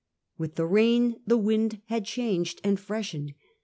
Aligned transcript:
With 0.35 0.55
the 0.55 0.65
rain 0.65 1.17
the 1.27 1.37
wind 1.37 1.79
had 1.85 2.05
changed 2.05 2.59
and 2.63 2.79
freshened. 2.79 3.35